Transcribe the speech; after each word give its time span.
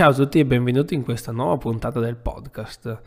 Ciao 0.00 0.12
a 0.12 0.14
tutti 0.14 0.38
e 0.38 0.46
benvenuti 0.46 0.94
in 0.94 1.02
questa 1.02 1.30
nuova 1.30 1.58
puntata 1.58 2.00
del 2.00 2.16
podcast. 2.16 3.02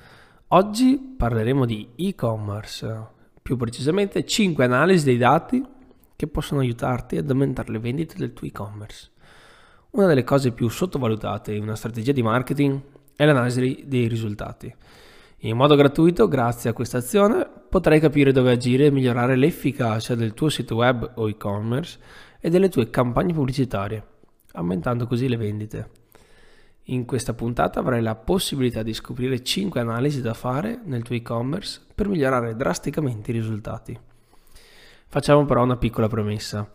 Oggi 0.50 1.16
parleremo 1.18 1.66
di 1.66 1.90
e-commerce, 1.96 3.08
più 3.42 3.58
precisamente 3.58 4.24
5 4.24 4.64
analisi 4.64 5.04
dei 5.04 5.18
dati 5.18 5.66
che 6.16 6.28
possono 6.28 6.60
aiutarti 6.60 7.18
ad 7.18 7.28
aumentare 7.28 7.72
le 7.72 7.80
vendite 7.80 8.14
del 8.16 8.34
tuo 8.34 8.46
e-commerce. 8.46 9.10
Una 9.94 10.06
delle 10.06 10.24
cose 10.24 10.52
più 10.52 10.70
sottovalutate 10.70 11.56
in 11.56 11.64
una 11.64 11.76
strategia 11.76 12.12
di 12.12 12.22
marketing 12.22 12.80
è 13.16 13.26
l'analisi 13.26 13.86
dei 13.88 14.08
risultati. 14.08 14.72
In 15.38 15.58
modo 15.58 15.74
gratuito, 15.74 16.28
grazie 16.28 16.70
a 16.70 16.74
questa 16.74 17.00
azione, 17.00 17.50
potrai 17.70 18.00
capire 18.00 18.32
dove 18.32 18.52
agire 18.52 18.86
e 18.86 18.92
migliorare 18.92 19.36
l'efficacia 19.36 20.14
del 20.14 20.36
tuo 20.36 20.50
sito 20.50 20.76
web 20.76 21.14
o 21.16 21.28
e-commerce 21.28 21.98
e 22.40 22.52
delle 22.52 22.70
tue 22.70 22.92
campagne 22.92 23.34
pubblicitarie, 23.34 24.06
aumentando 24.52 25.08
così 25.08 25.28
le 25.28 25.38
vendite. 25.38 26.02
In 26.88 27.06
questa 27.06 27.34
puntata 27.34 27.80
avrai 27.80 28.02
la 28.02 28.16
possibilità 28.16 28.84
di 28.84 28.94
scoprire 28.94 29.42
5 29.42 29.80
analisi 29.80 30.22
da 30.22 30.34
fare 30.34 30.82
nel 30.84 31.02
tuo 31.02 31.16
e-commerce 31.16 31.80
per 31.96 32.10
migliorare 32.10 32.58
drasticamente 32.58 33.32
i 33.32 33.36
risultati. 33.36 33.98
Facciamo 35.08 35.46
però 35.46 35.64
una 35.64 35.78
piccola 35.78 36.10
premessa. 36.10 36.70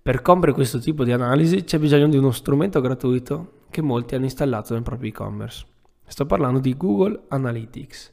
Per 0.00 0.22
compiere 0.22 0.54
questo 0.54 0.78
tipo 0.78 1.02
di 1.02 1.10
analisi 1.10 1.64
c'è 1.64 1.80
bisogno 1.80 2.06
di 2.06 2.16
uno 2.16 2.30
strumento 2.30 2.80
gratuito 2.80 3.62
che 3.68 3.82
molti 3.82 4.14
hanno 4.14 4.24
installato 4.24 4.74
nel 4.74 4.84
proprio 4.84 5.10
e-commerce. 5.10 5.66
Sto 6.06 6.24
parlando 6.24 6.60
di 6.60 6.76
Google 6.76 7.22
Analytics. 7.26 8.12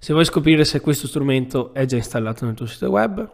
Se 0.00 0.12
vuoi 0.12 0.24
scoprire 0.24 0.64
se 0.64 0.80
questo 0.80 1.06
strumento 1.06 1.72
è 1.74 1.84
già 1.84 1.94
installato 1.94 2.44
nel 2.44 2.54
tuo 2.54 2.66
sito 2.66 2.90
web, 2.90 3.30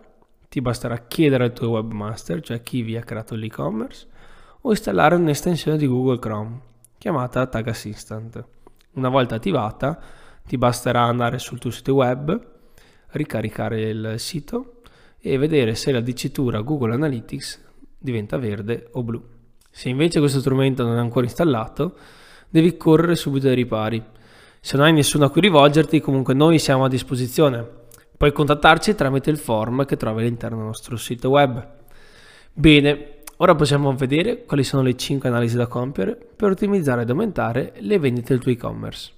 ti 0.50 0.60
basterà 0.60 0.98
chiedere 0.98 1.44
al 1.44 1.54
tuo 1.54 1.70
webmaster, 1.70 2.42
cioè 2.42 2.62
chi 2.62 2.82
vi 2.82 2.94
ha 2.94 3.02
creato 3.02 3.34
l'e-commerce, 3.34 4.06
o 4.60 4.70
installare 4.70 5.14
un'estensione 5.14 5.78
di 5.78 5.86
Google 5.86 6.18
Chrome 6.18 6.66
chiamata 6.98 7.46
Tag 7.46 7.68
Assistant. 7.68 8.44
Una 8.94 9.08
volta 9.08 9.36
attivata 9.36 10.00
ti 10.44 10.58
basterà 10.58 11.02
andare 11.02 11.38
sul 11.38 11.60
tuo 11.60 11.70
sito 11.70 11.94
web, 11.94 12.46
ricaricare 13.10 13.82
il 13.82 14.14
sito 14.16 14.80
e 15.20 15.38
vedere 15.38 15.76
se 15.76 15.92
la 15.92 16.00
dicitura 16.00 16.60
Google 16.60 16.94
Analytics 16.94 17.64
diventa 17.96 18.36
verde 18.36 18.88
o 18.92 19.04
blu. 19.04 19.22
Se 19.70 19.88
invece 19.88 20.18
questo 20.18 20.40
strumento 20.40 20.82
non 20.82 20.96
è 20.96 21.00
ancora 21.00 21.26
installato, 21.26 21.96
devi 22.48 22.76
correre 22.76 23.14
subito 23.14 23.46
ai 23.46 23.54
ripari. 23.54 24.04
Se 24.60 24.76
non 24.76 24.86
hai 24.86 24.92
nessuno 24.92 25.26
a 25.26 25.30
cui 25.30 25.40
rivolgerti, 25.40 26.00
comunque 26.00 26.34
noi 26.34 26.58
siamo 26.58 26.84
a 26.84 26.88
disposizione. 26.88 27.64
Puoi 28.16 28.32
contattarci 28.32 28.96
tramite 28.96 29.30
il 29.30 29.38
form 29.38 29.84
che 29.84 29.96
trovi 29.96 30.22
all'interno 30.22 30.56
del 30.56 30.66
nostro 30.66 30.96
sito 30.96 31.28
web. 31.30 31.76
Bene, 32.52 33.17
Ora 33.40 33.54
possiamo 33.54 33.94
vedere 33.94 34.44
quali 34.44 34.64
sono 34.64 34.82
le 34.82 34.96
5 34.96 35.28
analisi 35.28 35.56
da 35.56 35.68
compiere 35.68 36.16
per 36.16 36.50
ottimizzare 36.50 37.02
ed 37.02 37.10
aumentare 37.10 37.74
le 37.78 37.98
vendite 38.00 38.32
del 38.32 38.42
tuo 38.42 38.50
e-commerce. 38.50 39.12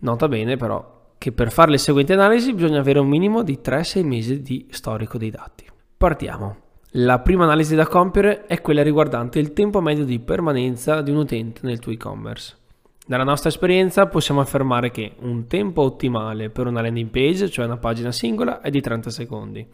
Nota 0.00 0.28
bene 0.28 0.58
però 0.58 1.12
che 1.16 1.32
per 1.32 1.50
fare 1.50 1.70
le 1.70 1.78
seguenti 1.78 2.12
analisi 2.12 2.52
bisogna 2.52 2.80
avere 2.80 2.98
un 2.98 3.08
minimo 3.08 3.42
di 3.42 3.60
3-6 3.64 4.04
mesi 4.04 4.42
di 4.42 4.66
storico 4.70 5.16
dei 5.16 5.30
dati. 5.30 5.64
Partiamo. 5.96 6.56
La 6.96 7.20
prima 7.20 7.44
analisi 7.44 7.74
da 7.74 7.86
compiere 7.86 8.44
è 8.44 8.60
quella 8.60 8.82
riguardante 8.82 9.38
il 9.38 9.54
tempo 9.54 9.80
medio 9.80 10.04
di 10.04 10.18
permanenza 10.18 11.00
di 11.00 11.10
un 11.10 11.16
utente 11.16 11.60
nel 11.62 11.78
tuo 11.78 11.92
e-commerce. 11.92 12.58
Dalla 13.06 13.24
nostra 13.24 13.48
esperienza 13.48 14.06
possiamo 14.06 14.40
affermare 14.40 14.90
che 14.90 15.14
un 15.20 15.46
tempo 15.46 15.80
ottimale 15.80 16.50
per 16.50 16.66
una 16.66 16.82
landing 16.82 17.08
page, 17.08 17.48
cioè 17.48 17.64
una 17.64 17.78
pagina 17.78 18.12
singola, 18.12 18.60
è 18.60 18.68
di 18.68 18.82
30 18.82 19.08
secondi 19.08 19.66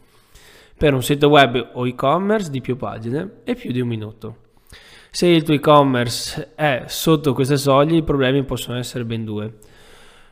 per 0.80 0.94
un 0.94 1.02
sito 1.02 1.28
web 1.28 1.72
o 1.74 1.86
e-commerce 1.86 2.50
di 2.50 2.62
più 2.62 2.74
pagine 2.74 3.42
è 3.44 3.54
più 3.54 3.70
di 3.70 3.82
un 3.82 3.88
minuto. 3.88 4.36
Se 5.10 5.26
il 5.26 5.42
tuo 5.42 5.52
e-commerce 5.52 6.52
è 6.54 6.84
sotto 6.86 7.34
queste 7.34 7.58
soglie, 7.58 7.98
i 7.98 8.02
problemi 8.02 8.44
possono 8.44 8.78
essere 8.78 9.04
ben 9.04 9.22
due. 9.26 9.58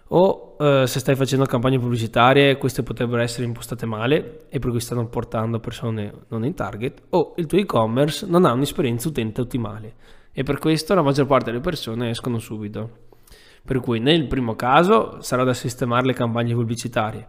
O 0.07 0.57
eh, 0.59 0.87
se 0.87 1.01
stai 1.01 1.17
facendo 1.17 1.45
campagne 1.45 1.79
pubblicitarie, 1.79 2.57
queste 2.57 2.83
potrebbero 2.83 3.21
essere 3.21 3.45
impostate 3.45 3.85
male 3.85 4.47
e 4.49 4.59
per 4.59 4.71
cui 4.71 4.81
stanno 4.81 5.07
portando 5.09 5.61
persone 5.61 6.11
non 6.29 6.47
in 6.47 6.55
target, 6.55 7.03
o 7.11 7.35
il 7.37 7.45
tuo 7.45 7.59
e-commerce 7.59 8.25
non 8.27 8.47
ha 8.47 8.53
un'esperienza 8.53 9.09
utente 9.09 9.43
ottimale 9.43 9.97
e 10.33 10.45
per 10.45 10.59
questo 10.59 10.95
la 10.95 11.03
maggior 11.03 11.27
parte 11.27 11.51
delle 11.51 11.61
persone 11.61 12.09
escono 12.09 12.39
subito. 12.39 13.07
Per 13.63 13.81
cui 13.81 14.01
nel 14.01 14.27
primo 14.27 14.57
caso 14.57 15.21
sarà 15.21 15.45
da 15.45 15.53
sistemare 15.53 16.07
le 16.07 16.15
campagne 16.15 16.55
pubblicitarie 16.55 17.29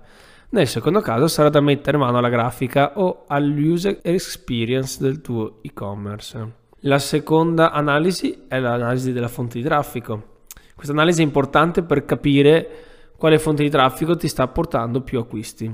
nel 0.51 0.67
secondo 0.67 0.99
caso 1.01 1.27
sarà 1.27 1.49
da 1.49 1.61
mettere 1.61 1.97
mano 1.97 2.17
alla 2.17 2.29
grafica 2.29 2.93
o 2.99 3.25
all'user 3.27 3.99
experience 4.01 4.97
del 4.99 5.21
tuo 5.21 5.59
e-commerce. 5.61 6.57
La 6.83 6.97
seconda 6.97 7.71
analisi 7.71 8.45
è 8.47 8.57
l'analisi 8.59 9.11
della 9.11 9.27
fonte 9.27 9.59
di 9.59 9.63
traffico. 9.63 10.37
Questa 10.73 10.93
analisi 10.93 11.21
è 11.21 11.25
importante 11.25 11.83
per 11.83 12.05
capire 12.05 12.69
quale 13.17 13.37
fonte 13.37 13.63
di 13.63 13.69
traffico 13.69 14.15
ti 14.15 14.27
sta 14.27 14.47
portando 14.47 15.01
più 15.01 15.19
acquisti. 15.19 15.71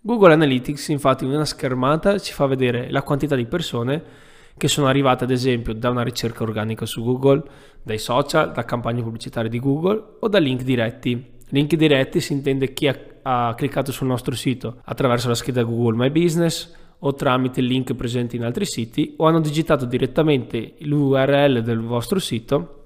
Google 0.00 0.32
Analytics 0.32 0.88
infatti 0.88 1.24
in 1.24 1.30
una 1.30 1.44
schermata 1.44 2.18
ci 2.18 2.32
fa 2.32 2.46
vedere 2.46 2.90
la 2.90 3.02
quantità 3.02 3.34
di 3.34 3.46
persone 3.46 4.02
che 4.56 4.68
sono 4.68 4.86
arrivate 4.86 5.24
ad 5.24 5.30
esempio 5.30 5.74
da 5.74 5.90
una 5.90 6.02
ricerca 6.02 6.44
organica 6.44 6.86
su 6.86 7.02
Google, 7.02 7.42
dai 7.82 7.98
social, 7.98 8.52
da 8.52 8.64
campagne 8.64 9.02
pubblicitarie 9.02 9.50
di 9.50 9.58
Google 9.58 10.16
o 10.20 10.28
da 10.28 10.38
link 10.38 10.62
diretti. 10.62 11.32
Link 11.48 11.74
diretti 11.74 12.20
si 12.20 12.32
intende 12.32 12.72
chi 12.72 12.86
ha 12.86 12.96
ha 13.26 13.54
cliccato 13.56 13.92
sul 13.92 14.06
nostro 14.06 14.34
sito 14.34 14.80
attraverso 14.84 15.28
la 15.28 15.34
scheda 15.34 15.62
Google 15.62 15.96
My 15.96 16.10
Business 16.10 16.72
o 16.98 17.14
tramite 17.14 17.60
link 17.60 17.94
presenti 17.94 18.36
in 18.36 18.44
altri 18.44 18.64
siti 18.66 19.14
o 19.18 19.26
hanno 19.26 19.40
digitato 19.40 19.84
direttamente 19.84 20.74
l'URL 20.80 21.62
del 21.62 21.80
vostro 21.80 22.18
sito 22.18 22.84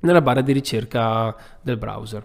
nella 0.00 0.22
barra 0.22 0.42
di 0.42 0.52
ricerca 0.52 1.34
del 1.60 1.76
browser. 1.76 2.24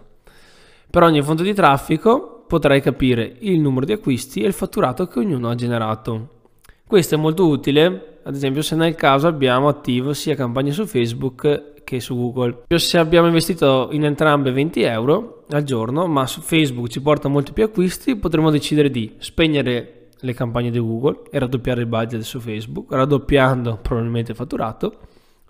Per 0.90 1.02
ogni 1.02 1.22
fonte 1.22 1.42
di 1.42 1.54
traffico 1.54 2.44
potrai 2.46 2.80
capire 2.80 3.36
il 3.40 3.58
numero 3.58 3.86
di 3.86 3.92
acquisti 3.92 4.42
e 4.42 4.46
il 4.46 4.52
fatturato 4.52 5.06
che 5.06 5.18
ognuno 5.18 5.48
ha 5.48 5.54
generato. 5.54 6.42
Questo 6.86 7.14
è 7.14 7.18
molto 7.18 7.46
utile, 7.46 8.20
ad 8.22 8.34
esempio 8.34 8.62
se 8.62 8.76
nel 8.76 8.94
caso 8.94 9.26
abbiamo 9.26 9.68
attivo 9.68 10.12
sia 10.12 10.34
campagne 10.34 10.70
su 10.70 10.86
Facebook 10.86 11.73
che 11.94 12.00
su 12.00 12.16
Google. 12.16 12.64
Se 12.76 12.98
abbiamo 12.98 13.26
investito 13.26 13.88
in 13.92 14.04
entrambe 14.04 14.50
20 14.50 14.82
euro 14.82 15.44
al 15.50 15.62
giorno, 15.62 16.06
ma 16.06 16.26
su 16.26 16.40
Facebook 16.40 16.88
ci 16.88 17.00
porta 17.00 17.28
molti 17.28 17.52
più 17.52 17.64
acquisti, 17.64 18.16
potremmo 18.16 18.50
decidere 18.50 18.90
di 18.90 19.14
spegnere 19.18 20.08
le 20.18 20.34
campagne 20.34 20.70
di 20.70 20.78
Google 20.78 21.22
e 21.30 21.38
raddoppiare 21.38 21.82
il 21.82 21.86
budget 21.86 22.22
su 22.22 22.40
Facebook, 22.40 22.92
raddoppiando 22.92 23.78
probabilmente 23.80 24.32
il 24.32 24.36
fatturato, 24.36 24.98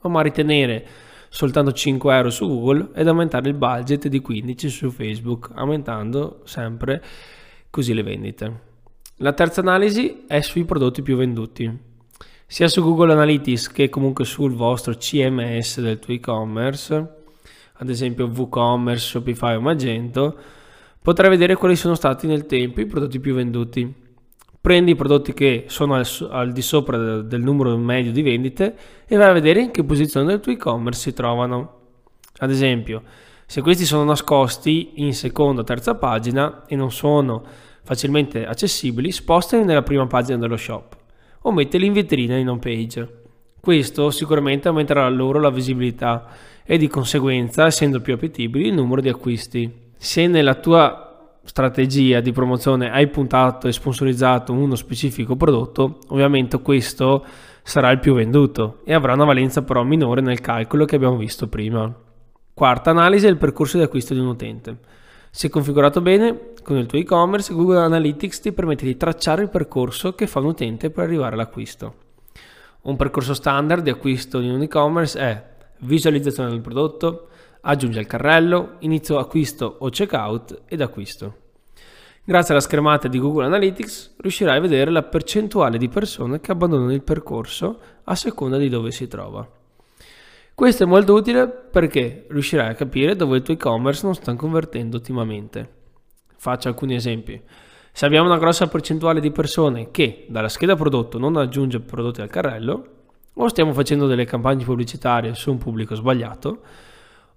ma 0.03 0.21
ritenere 0.21 0.87
soltanto 1.31 1.73
5 1.73 2.15
euro 2.15 2.31
su 2.31 2.47
Google 2.47 2.91
ed 2.95 3.09
aumentare 3.09 3.49
il 3.49 3.55
budget 3.55 4.09
di 4.09 4.21
15 4.21 4.69
su 4.69 4.91
Facebook, 4.91 5.51
aumentando 5.55 6.41
sempre 6.45 7.03
così 7.71 7.95
le 7.95 8.03
vendite. 8.03 8.73
La 9.19 9.33
terza 9.33 9.61
analisi 9.61 10.25
è 10.27 10.41
sui 10.41 10.65
prodotti 10.65 11.03
più 11.03 11.17
venduti 11.17 11.93
sia 12.47 12.69
su 12.69 12.83
Google 12.83 13.13
Analytics 13.13 13.69
che 13.69 13.89
comunque 13.89 14.25
sul 14.25 14.55
vostro 14.55 14.95
CMS 14.95 15.81
del 15.81 15.99
tuo 15.99 16.15
e-commerce, 16.15 17.15
ad 17.73 17.89
esempio 17.89 18.27
WooCommerce, 18.27 19.07
Shopify 19.07 19.57
o 19.57 19.61
Magento, 19.61 20.37
potrai 21.01 21.31
vedere 21.31 21.57
quali 21.57 21.75
sono 21.75 21.95
stati 21.95 22.27
nel 22.27 22.47
tempo 22.47 22.81
i 22.81 22.87
prodotti 22.87 23.19
più 23.19 23.35
venduti. 23.35 24.03
Prendi 24.61 24.93
i 24.93 24.95
prodotti 24.95 25.35
che 25.35 25.65
sono 25.69 25.95
al, 25.95 26.07
al 26.31 26.53
di 26.53 26.63
sopra 26.63 26.97
del, 26.97 27.27
del 27.27 27.43
numero 27.43 27.77
medio 27.77 28.13
di 28.13 28.23
vendite 28.23 28.77
e 29.07 29.17
vai 29.17 29.29
a 29.29 29.33
vedere 29.33 29.61
in 29.61 29.71
che 29.71 29.85
posizione 29.85 30.27
del 30.27 30.41
tuo 30.41 30.53
e-commerce 30.53 31.01
si 31.01 31.13
trovano. 31.13 31.81
Ad 32.39 32.51
esempio, 32.51 33.03
se 33.47 33.61
questi 33.61 33.85
sono 33.85 34.05
nascosti 34.05 34.93
in 34.97 35.13
seconda 35.13 35.63
o 35.63 35.65
terza 35.65 35.97
pagina 35.97 36.65
e 36.67 36.77
non 36.77 36.91
sono 36.91 37.43
facilmente 37.83 38.47
accessibili, 38.47 39.13
spostali 39.13 39.65
nella 39.65 39.83
prima 39.83 40.07
pagina 40.07 40.39
dello 40.39 40.57
shop 40.57 41.03
o 41.47 41.53
metterli 41.53 41.87
in 41.87 41.93
vetrina 41.93 42.37
in 42.37 42.49
home 42.49 42.59
page. 42.59 43.23
Questo 43.61 44.11
sicuramente 44.11 44.69
aumenterà 44.69 45.09
loro 45.09 45.41
la 45.41 45.51
visibilità 45.51 46.27
e 46.65 46.77
di 46.77 46.89
conseguenza, 46.89 47.67
essendo 47.67 48.01
più 48.01 48.15
appetibili, 48.15 48.69
il 48.69 48.75
numero 48.75 49.01
di 49.01 49.09
acquisti. 49.09 49.71
Se 49.97 50.27
nella 50.27 50.55
tua 50.55 51.39
strategia 51.45 52.21
di 52.21 52.33
promozione 52.33 52.91
hai 52.91 53.09
puntato 53.09 53.69
e 53.69 53.73
sponsorizzato 53.73 54.53
uno 54.53 54.75
specifico 54.75 55.37
prodotto, 55.37 55.99
ovviamente 56.09 56.61
questo 56.61 57.25
sarà 57.63 57.91
il 57.91 57.99
più 57.99 58.15
venduto 58.15 58.81
e 58.85 58.95
avrà 58.95 59.15
una 59.15 59.25
valenza 59.25 59.63
però 59.63 59.83
minore 59.83 60.21
nel 60.21 60.41
calcolo 60.41 60.85
che 60.85 60.97
abbiamo 60.97 61.17
visto 61.17 61.49
prima. 61.49 61.93
Quarta 62.55 62.91
analisi 62.91 63.27
è 63.27 63.31
il 63.31 63.37
percorso 63.37 63.77
di 63.77 63.83
acquisto 63.83 64.15
di 64.15 64.21
un 64.21 64.27
utente. 64.27 64.79
Se 65.31 65.49
configurato 65.49 66.01
bene, 66.01 66.53
con 66.65 66.79
il 66.79 66.87
tuo 66.87 66.99
e-commerce, 66.99 67.53
Google 67.53 67.79
Analytics 67.79 68.41
ti 68.41 68.53
permette 68.53 68.85
di 68.85 68.97
tracciare 68.97 69.43
il 69.43 69.51
percorso 69.51 70.15
che 70.15 70.27
fa 70.27 70.41
un 70.41 70.47
utente 70.47 70.91
per 70.91 71.05
arrivare 71.05 71.35
all'acquisto. 71.35 71.95
Un 72.83 72.97
percorso 72.97 73.35
standard 73.35 73.85
di 73.85 73.91
acquisto 73.91 74.41
di 74.41 74.49
un 74.49 74.63
e-commerce 74.63 75.19
è 75.19 75.45
visualizzazione 75.81 76.51
del 76.51 76.63
prodotto, 76.63 77.29
aggiungi 77.61 77.99
al 77.99 78.07
carrello, 78.07 78.77
inizio 78.81 79.19
acquisto 79.19 79.77
o 79.79 79.91
checkout 79.91 80.63
ed 80.67 80.81
acquisto. 80.81 81.37
Grazie 82.25 82.55
alla 82.55 82.63
schermata 82.63 83.07
di 83.07 83.19
Google 83.19 83.45
Analytics 83.45 84.17
riuscirai 84.17 84.57
a 84.57 84.61
vedere 84.61 84.91
la 84.91 85.03
percentuale 85.03 85.77
di 85.77 85.89
persone 85.89 86.41
che 86.41 86.51
abbandonano 86.51 86.93
il 86.93 87.03
percorso 87.03 87.79
a 88.05 88.15
seconda 88.15 88.57
di 88.57 88.71
dove 88.71 88.91
si 88.91 89.07
trova. 89.07 89.47
Questo 90.55 90.85
è 90.85 90.87
molto 90.87 91.13
utile 91.13 91.47
perché 91.47 92.25
riuscirai 92.29 92.71
a 92.71 92.75
capire 92.75 93.17
dove 93.17 93.37
il 93.37 93.43
tuo 93.43 93.53
e-commerce 93.53 94.07
non 94.07 94.15
sta 94.15 94.35
convertendo 94.35 94.97
ottimamente. 94.97 95.83
Faccio 96.45 96.69
alcuni 96.69 96.95
esempi. 96.95 97.41
Se 97.91 98.05
abbiamo 98.05 98.27
una 98.29 98.37
grossa 98.37 98.67
percentuale 98.67 99.19
di 99.19 99.31
persone 99.31 99.91
che 99.91 100.27
dalla 100.29 100.51
scheda 100.51 100.77
prodotto 100.77 101.17
non 101.17 101.37
aggiunge 101.37 101.81
prodotti 101.81 102.21
al 102.21 102.29
carrello, 102.29 102.89
o 103.33 103.49
stiamo 103.49 103.73
facendo 103.73 104.07
delle 104.07 104.27
campagne 104.27 104.63
pubblicitarie 104.63 105.35
su 105.35 105.51
un 105.51 105.57
pubblico 105.57 105.95
sbagliato, 105.95 106.61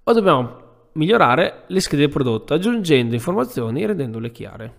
o 0.03 0.11
dobbiamo 0.11 0.57
migliorare 0.91 1.63
le 1.67 1.79
schede 1.79 2.09
prodotto 2.09 2.53
aggiungendo 2.53 3.13
informazioni 3.13 3.81
e 3.81 3.87
rendendole 3.87 4.29
chiare. 4.31 4.73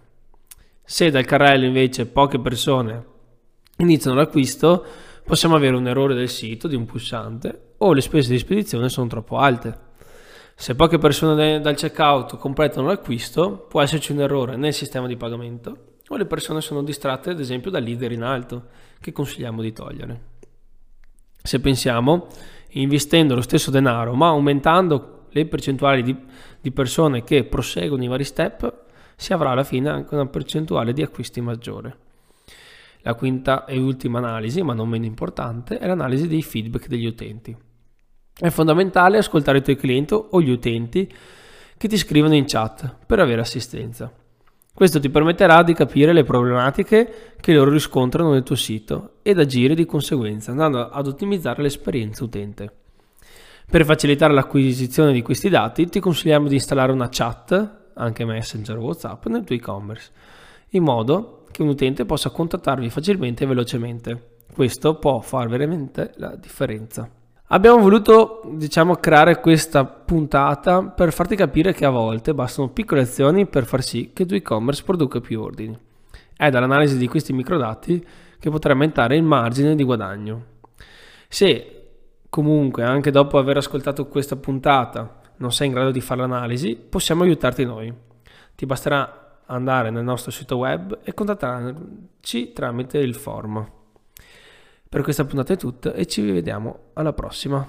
Se 0.84 1.08
dal 1.08 1.25
carrello 1.25 1.64
invece 1.64 2.04
poche 2.04 2.38
persone 2.38 3.04
iniziano 3.78 4.19
l'acquisto, 4.19 4.84
possiamo 5.25 5.56
avere 5.56 5.75
un 5.75 5.88
errore 5.88 6.12
del 6.12 6.28
sito 6.28 6.69
di 6.69 6.75
un 6.76 6.84
pulsante 6.84 7.76
o 7.78 7.94
le 7.94 8.02
spese 8.02 8.30
di 8.30 8.38
spedizione 8.38 8.90
sono 8.90 9.06
troppo 9.06 9.38
alte. 9.38 9.86
Se 10.60 10.75
poche 10.75 10.99
persone 10.99 11.60
dal 11.60 11.76
checkout 11.76 12.37
completano 12.37 12.88
l'acquisto, 12.88 13.66
può 13.69 13.81
esserci 13.81 14.10
un 14.10 14.22
errore 14.22 14.56
nel 14.56 14.75
sistema 14.75 15.06
di 15.06 15.16
pagamento 15.16 15.94
o 16.08 16.16
le 16.16 16.26
persone 16.26 16.60
sono 16.60 16.82
distratte 16.82 17.31
ad 17.31 17.38
esempio 17.38 17.70
dal 17.70 17.84
leader 17.84 18.10
in 18.10 18.25
alto 18.25 18.64
che 19.00 19.12
consigliamo 19.12 19.62
di 19.62 19.72
togliere. 19.72 20.20
Se 21.40 21.60
pensiamo, 21.60 22.26
investendo 22.70 23.37
lo 23.37 23.40
stesso 23.40 23.70
denaro 23.70 24.14
ma 24.14 24.26
aumentando 24.31 25.26
le 25.28 25.46
percentuali 25.46 26.02
di, 26.02 26.16
di 26.61 26.72
persone 26.72 27.22
che 27.22 27.44
proseguono 27.44 28.02
i 28.02 28.08
vari 28.08 28.25
step, 28.25 28.87
si 29.14 29.32
avrà 29.32 29.50
alla 29.50 29.62
fine 29.62 29.88
anche 29.88 30.12
una 30.12 30.26
percentuale 30.26 30.93
di 30.93 31.02
acquisti 31.02 31.40
maggiore. 31.40 31.96
La 33.02 33.14
quinta 33.14 33.64
e 33.64 33.78
ultima 33.78 34.19
analisi, 34.19 34.61
ma 34.62 34.75
non 34.75 34.88
meno 34.88 35.04
importante, 35.04 35.78
è 35.78 35.87
l'analisi 35.87 36.26
dei 36.26 36.43
feedback 36.43 36.88
degli 36.88 37.06
utenti. 37.06 37.56
È 38.40 38.50
fondamentale 38.50 39.19
ascoltare 39.19 39.58
i 39.58 39.62
tuoi 39.62 39.75
clienti 39.75 40.14
o 40.14 40.40
gli 40.40 40.50
utenti 40.50 41.12
che 41.76 41.88
ti 41.88 41.96
scrivono 41.96 42.37
in 42.37 42.44
chat 42.46 42.94
per 43.05 43.19
avere 43.19 43.40
assistenza. 43.40 44.12
Questo 44.73 45.00
ti 45.00 45.11
permetterà 45.11 45.64
di 45.64 45.75
capire 45.75 46.12
le 46.12 46.23
problematiche 46.23 47.35
che 47.40 47.52
loro 47.52 47.73
riscontrano 47.73 48.31
nel 48.31 48.44
tuo 48.44 48.55
sito 48.55 49.14
ed 49.23 49.40
agire 49.40 49.75
di 49.75 49.85
conseguenza, 49.87 50.52
andando 50.52 50.88
ad 50.88 51.08
ottimizzare 51.08 51.62
l'esperienza 51.62 52.23
utente. 52.23 52.73
Per 53.69 53.85
facilitare 53.85 54.32
l'acquisizione 54.32 55.12
di 55.12 55.20
questi 55.20 55.49
dati 55.49 55.88
ti 55.88 55.99
consigliamo 55.99 56.46
di 56.46 56.55
installare 56.55 56.93
una 56.93 57.08
chat, 57.11 57.90
anche 57.94 58.25
Messenger 58.25 58.76
o 58.76 58.82
WhatsApp, 58.82 59.26
nel 59.26 59.43
tuo 59.43 59.56
e-commerce, 59.56 60.12
in 60.70 60.85
modo 60.85 61.44
che 61.50 61.62
un 61.62 61.70
utente 61.70 62.05
possa 62.05 62.31
contattarvi 62.31 62.88
facilmente 62.88 63.43
e 63.43 63.46
velocemente. 63.49 64.37
Questo 64.55 64.94
può 64.94 65.19
fare 65.23 65.49
veramente 65.49 66.12
la 66.19 66.37
differenza. 66.37 67.17
Abbiamo 67.50 67.78
voluto, 67.78 68.42
diciamo, 68.44 68.96
creare 68.96 69.40
questa 69.40 69.86
puntata 69.86 70.82
per 70.82 71.14
farti 71.14 71.34
capire 71.34 71.72
che 71.72 71.86
a 71.86 71.90
volte 71.90 72.34
bastano 72.34 72.68
piccole 72.68 73.00
azioni 73.00 73.46
per 73.46 73.64
far 73.64 73.82
sì 73.82 74.10
che 74.12 74.22
il 74.22 74.28
tuo 74.28 74.36
e-commerce 74.36 74.82
produca 74.82 75.18
più 75.20 75.40
ordini. 75.40 75.74
È 76.36 76.50
dall'analisi 76.50 76.98
di 76.98 77.08
questi 77.08 77.32
microdati 77.32 78.06
che 78.38 78.50
potrai 78.50 78.74
aumentare 78.74 79.16
il 79.16 79.22
margine 79.22 79.74
di 79.74 79.82
guadagno. 79.82 80.44
Se 81.26 81.86
comunque 82.28 82.82
anche 82.82 83.10
dopo 83.10 83.38
aver 83.38 83.56
ascoltato 83.56 84.08
questa 84.08 84.36
puntata 84.36 85.20
non 85.36 85.50
sei 85.50 85.68
in 85.68 85.72
grado 85.72 85.90
di 85.90 86.02
fare 86.02 86.20
l'analisi, 86.20 86.76
possiamo 86.76 87.22
aiutarti 87.22 87.64
noi. 87.64 87.90
Ti 88.54 88.66
basterà 88.66 89.40
andare 89.46 89.88
nel 89.88 90.04
nostro 90.04 90.30
sito 90.30 90.58
web 90.58 90.98
e 91.02 91.14
contattarci 91.14 92.52
tramite 92.52 92.98
il 92.98 93.14
form. 93.14 93.76
Per 94.88 95.02
questa 95.02 95.26
puntata 95.26 95.52
è 95.52 95.56
tutto 95.56 95.93
e 95.93 96.06
ci 96.06 96.23
vediamo 96.31 96.90
alla 96.94 97.12
prossima. 97.12 97.67